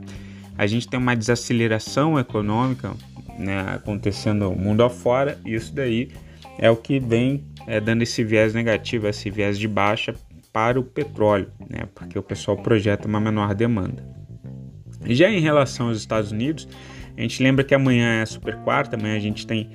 [0.57, 2.93] A gente tem uma desaceleração econômica
[3.37, 6.09] né, acontecendo mundo afora, e isso daí
[6.57, 10.15] é o que vem é, dando esse viés negativo, esse viés de baixa
[10.51, 14.03] para o petróleo, né, porque o pessoal projeta uma menor demanda.
[15.05, 16.67] Já em relação aos Estados Unidos,
[17.15, 19.69] a gente lembra que amanhã é super quarta, amanhã a gente tem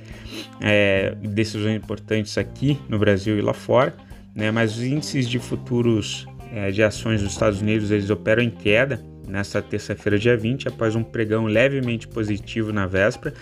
[0.61, 3.95] é, decisões importantes aqui no Brasil e lá fora,
[4.35, 4.51] né?
[4.51, 9.12] mas os índices de futuros é, de ações dos Estados Unidos eles operam em queda
[9.27, 13.35] nesta terça-feira, dia 20, após um pregão levemente positivo na véspera,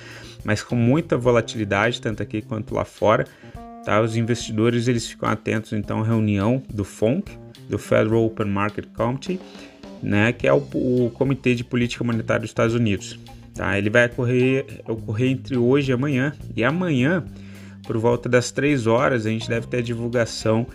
[0.44, 3.26] mas com muita volatilidade, tanto aqui quanto lá fora.
[3.84, 4.00] Tá?
[4.00, 7.30] Os investidores eles ficam atentos então à reunião do FONC,
[7.68, 9.40] do Federal Open Market Committee,
[10.02, 13.18] né, que é o, o Comitê de Política Monetária dos Estados Unidos.
[13.54, 13.76] Tá?
[13.76, 16.32] Ele vai ocorrer, ocorrer entre hoje e amanhã.
[16.56, 17.24] E amanhã,
[17.86, 20.66] por volta das 3 horas, a gente deve ter a divulgação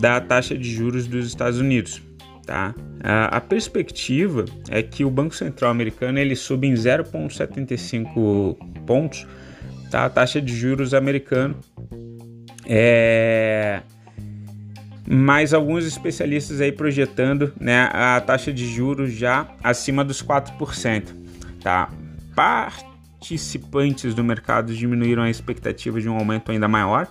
[0.00, 2.02] da taxa de juros dos Estados Unidos.
[2.46, 2.74] Tá?
[3.06, 8.56] A, perspectiva é que o Banco Central americano ele suba em 0,75
[8.86, 9.26] pontos
[9.90, 10.06] tá?
[10.06, 11.56] a taxa de juros americano.
[12.66, 13.82] É...
[15.06, 21.24] Mas alguns especialistas aí projetando né, a taxa de juros já acima dos 4%.
[21.62, 21.90] Tá?
[22.34, 27.06] participantes do mercado diminuíram a expectativa de um aumento ainda maior.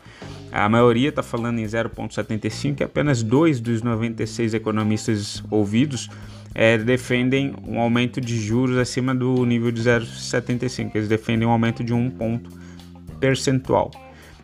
[0.56, 6.12] A maioria está falando em 0,75 e apenas dois dos 96 economistas ouvidos
[6.54, 10.92] é, defendem um aumento de juros acima do nível de 0,75.
[10.94, 12.52] Eles defendem um aumento de um ponto
[13.20, 13.90] percentual.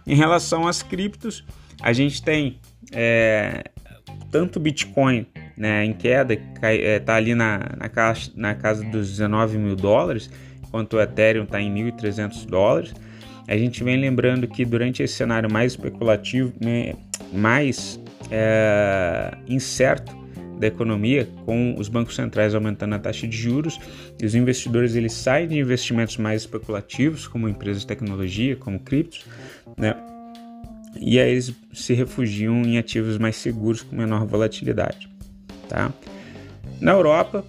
[0.08, 1.46] Em relação às criptos,
[1.80, 2.60] a gente tem
[2.92, 3.66] é,
[4.32, 9.10] tanto Bitcoin né, em queda, está é, tá ali na, na, caixa, na casa dos
[9.12, 10.32] 19 mil dólares,
[10.66, 12.96] enquanto o Ethereum está em 1.300 dólares.
[13.50, 16.94] A gente vem lembrando que durante esse cenário mais especulativo, né,
[17.34, 18.00] mais
[18.30, 20.16] é, incerto
[20.60, 23.80] da economia, com os bancos centrais aumentando a taxa de juros,
[24.22, 29.26] e os investidores eles saem de investimentos mais especulativos, como empresas de tecnologia, como criptos,
[29.76, 29.96] né,
[30.96, 35.10] e aí eles se refugiam em ativos mais seguros com menor volatilidade.
[35.68, 35.92] Tá?
[36.80, 37.44] Na Europa,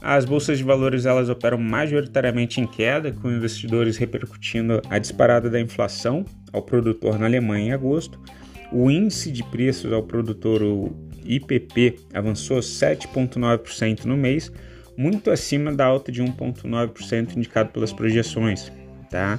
[0.00, 5.60] as bolsas de valores elas operam majoritariamente em queda, com investidores repercutindo a disparada da
[5.60, 8.18] inflação ao produtor na Alemanha em agosto.
[8.72, 14.50] O índice de preços ao produtor, o IPP, avançou 7,9% no mês,
[14.96, 18.72] muito acima da alta de 1,9% indicado pelas projeções.
[19.10, 19.38] Tá?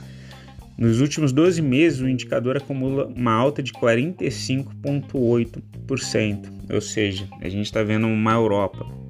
[0.77, 7.65] Nos últimos 12 meses, o indicador acumula uma alta de 45,8%, ou seja, a gente
[7.65, 9.00] está vendo uma Europa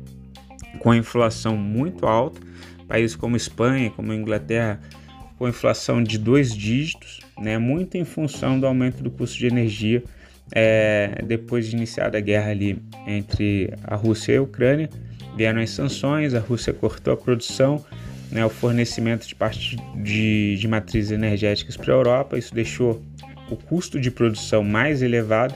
[0.81, 2.41] com inflação muito alta,
[2.87, 4.79] países como Espanha, como Inglaterra,
[5.37, 10.03] com inflação de dois dígitos, né, muito em função do aumento do custo de energia
[10.51, 14.89] é, depois de iniciada a guerra ali entre a Rússia e a Ucrânia.
[15.37, 17.85] Vieram as sanções, a Rússia cortou a produção,
[18.31, 23.01] né, o fornecimento de parte de, de matrizes energéticas para a Europa, isso deixou
[23.49, 25.53] o custo de produção mais elevado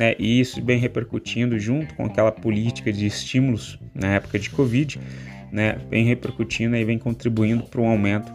[0.00, 0.14] né?
[0.18, 4.98] E isso bem repercutindo junto com aquela política de estímulos na época de Covid,
[5.52, 5.76] né?
[5.90, 8.32] Vem repercutindo e vem contribuindo para um aumento,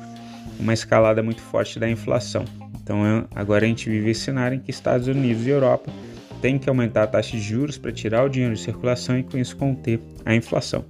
[0.59, 2.45] uma escalada muito forte da inflação.
[2.79, 5.91] Então agora a gente vive esse cenário em que Estados Unidos e Europa
[6.39, 9.35] têm que aumentar a taxa de juros para tirar o dinheiro de circulação e com
[9.35, 10.85] isso conter a inflação.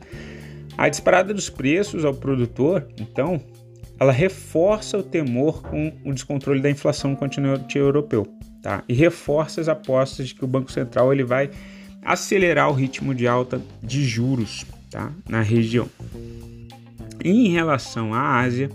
[0.77, 3.39] A disparada dos preços ao produtor, então,
[3.97, 8.27] ela reforça o temor com o descontrole da inflação no continente europeu,
[8.65, 8.83] tá?
[8.89, 11.51] E reforça as apostas de que o Banco Central ele vai
[12.01, 15.11] acelerar o ritmo de alta de juros, tá?
[15.29, 15.87] Na região.
[17.23, 18.71] Em relação à Ásia,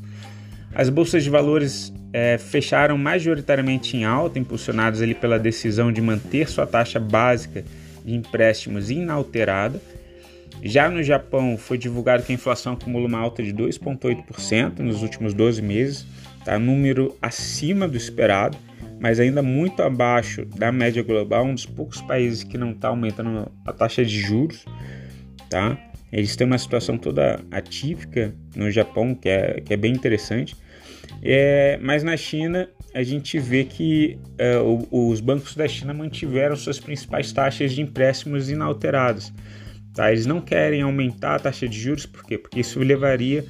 [0.72, 6.48] as bolsas de valores é, fecharam majoritariamente em alta, impulsionadas ali pela decisão de manter
[6.48, 7.64] sua taxa básica
[8.04, 9.82] de empréstimos inalterada.
[10.62, 15.34] Já no Japão, foi divulgado que a inflação acumula uma alta de 2,8% nos últimos
[15.34, 16.06] 12 meses,
[16.44, 16.60] tá?
[16.60, 18.56] número acima do esperado,
[19.00, 23.50] mas ainda muito abaixo da média global, um dos poucos países que não está aumentando
[23.64, 24.66] a taxa de juros.
[25.48, 25.78] Tá?
[26.12, 30.54] Eles têm uma situação toda atípica no Japão, que é, que é bem interessante.
[31.22, 34.58] É, mas na China a gente vê que é,
[34.90, 39.32] os bancos da China mantiveram suas principais taxas de empréstimos inalteradas.
[39.94, 40.12] Tá?
[40.12, 42.36] Eles não querem aumentar a taxa de juros, por quê?
[42.36, 43.46] Porque isso levaria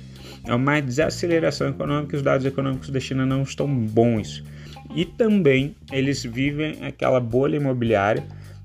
[0.49, 4.45] a uma desaceleração econômica e os dados econômicos da China não estão bons.
[4.95, 8.25] E também eles vivem aquela bolha imobiliária,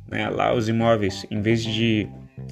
[0.09, 0.29] né?
[0.29, 2.07] lá os imóveis, em vez de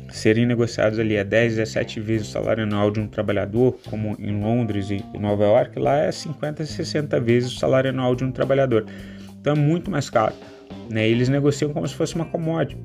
[0.10, 4.40] serem negociados ali a 10, 17 vezes o salário anual de um trabalhador, como em
[4.40, 8.86] Londres e Nova York, lá é 50, 60 vezes o salário anual de um trabalhador.
[9.40, 10.34] Então é muito mais caro.
[10.90, 11.08] Né?
[11.08, 12.78] Eles negociam como se fosse uma commodity.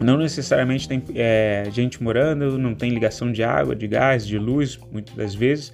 [0.00, 4.78] Não necessariamente tem é, gente morando, não tem ligação de água, de gás, de luz,
[4.90, 5.72] muitas das vezes.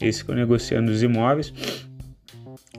[0.00, 1.52] Eles ficam negociando os imóveis.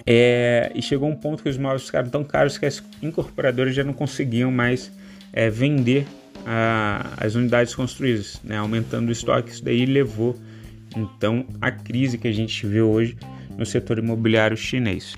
[0.05, 3.83] É, e chegou um ponto que os imóveis ficaram tão caros que as incorporadoras já
[3.83, 4.91] não conseguiam mais
[5.31, 6.07] é, vender
[6.45, 9.51] a, as unidades construídas, né, aumentando o estoque.
[9.51, 10.35] Isso daí levou
[10.95, 13.17] então à crise que a gente vê hoje
[13.57, 15.15] no setor imobiliário chinês.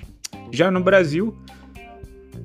[0.52, 1.36] Já no Brasil,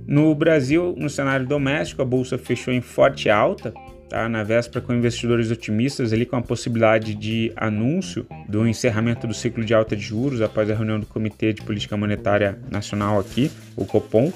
[0.06, 3.74] no Brasil, no cenário doméstico, a bolsa fechou em forte alta,
[4.10, 4.28] tá?
[4.28, 9.64] na véspera com investidores otimistas ali com a possibilidade de anúncio do encerramento do ciclo
[9.64, 13.86] de alta de juros após a reunião do Comitê de Política Monetária Nacional aqui, o
[13.86, 14.32] Copom,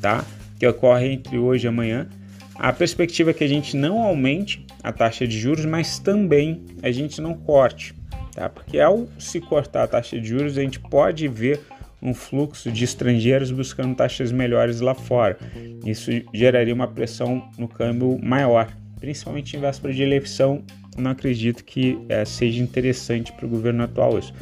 [0.00, 0.24] tá?
[0.58, 2.08] que ocorre entre hoje e amanhã.
[2.54, 6.90] A perspectiva é que a gente não aumente a taxa de juros, mas também a
[6.90, 7.94] gente não corte,
[8.34, 8.48] tá?
[8.48, 11.60] Porque ao se cortar a taxa de juros, a gente pode ver
[12.00, 15.36] um fluxo de estrangeiros buscando taxas melhores lá fora.
[15.84, 18.68] Isso geraria uma pressão no câmbio maior,
[18.98, 20.62] principalmente em véspera de eleição.
[20.96, 24.32] Não acredito que é, seja interessante para o governo atual isso.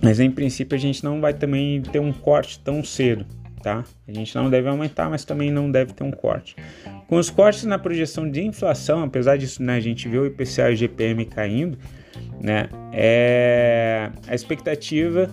[0.00, 3.26] Mas em princípio a gente não vai também ter um corte tão cedo
[3.58, 3.84] tá?
[4.06, 6.56] A gente não deve aumentar, mas também não deve ter um corte.
[7.06, 10.70] Com os cortes na projeção de inflação, apesar disso, né, a gente vê o IPCA
[10.70, 11.78] e o GPM caindo,
[12.40, 12.68] né?
[12.92, 15.30] É, a expectativa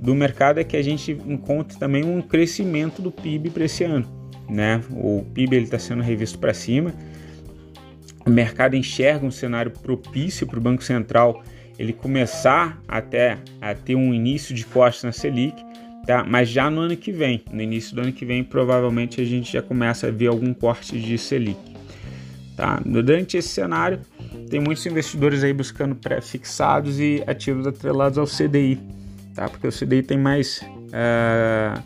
[0.00, 4.06] do mercado é que a gente encontre também um crescimento do PIB para esse ano,
[4.48, 4.80] né?
[4.90, 6.92] O PIB está sendo revisto para cima.
[8.26, 11.42] O mercado enxerga um cenário propício para o Banco Central
[11.78, 15.62] ele começar até a ter um início de corte na Selic
[16.06, 16.24] tá?
[16.24, 19.52] Mas já no ano que vem, no início do ano que vem, provavelmente a gente
[19.52, 21.58] já começa a ver algum corte de Selic,
[22.56, 22.80] tá?
[22.86, 24.00] Durante esse cenário,
[24.48, 28.78] tem muitos investidores aí buscando pré-fixados e ativos atrelados ao CDI,
[29.34, 29.48] tá?
[29.48, 31.82] Porque o CDI tem mais uh,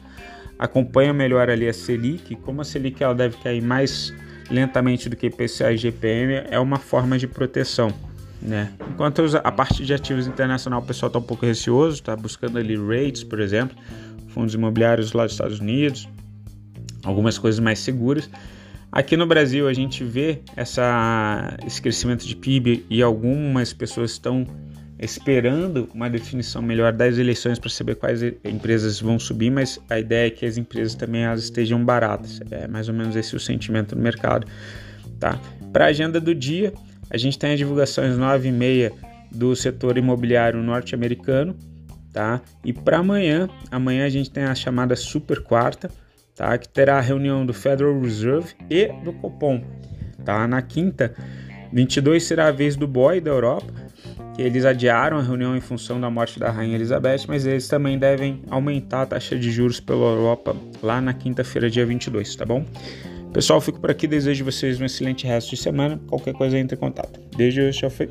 [0.58, 4.12] acompanha melhor ali a Selic, como a Selic ela deve cair mais
[4.50, 7.92] lentamente do que IPCA e GPM, é uma forma de proteção.
[8.42, 8.72] Né?
[8.88, 12.74] Enquanto a parte de ativos internacional o pessoal está um pouco receoso, está buscando ali
[12.74, 13.76] rates, por exemplo,
[14.28, 16.08] fundos imobiliários lá dos Estados Unidos,
[17.04, 18.30] algumas coisas mais seguras.
[18.90, 24.46] Aqui no Brasil a gente vê essa, esse crescimento de PIB e algumas pessoas estão
[25.00, 30.26] esperando uma definição melhor das eleições para saber quais empresas vão subir, mas a ideia
[30.26, 32.38] é que as empresas também elas estejam baratas.
[32.50, 34.46] É mais ou menos esse o sentimento no mercado.
[35.18, 35.40] Tá?
[35.72, 36.72] Para a agenda do dia,
[37.10, 38.92] a gente tem as divulgações 9 e meia
[39.30, 41.56] do setor imobiliário norte-americano,
[42.12, 42.40] tá?
[42.64, 45.90] E para amanhã, amanhã a gente tem a chamada super quarta,
[46.34, 46.56] tá?
[46.58, 49.62] Que terá a reunião do Federal Reserve e do Copom,
[50.24, 50.46] tá?
[50.46, 51.14] Na quinta,
[51.72, 53.72] 22 será a vez do BOE da Europa,
[54.42, 58.42] eles adiaram a reunião em função da morte da rainha Elizabeth, mas eles também devem
[58.50, 62.64] aumentar a taxa de juros pela Europa lá na quinta-feira, dia 22, tá bom?
[63.32, 64.06] Pessoal, fico por aqui.
[64.06, 66.00] Desejo vocês um excelente resto de semana.
[66.08, 67.20] Qualquer coisa, entre em contato.
[67.36, 68.08] Beijo, tchau, foi.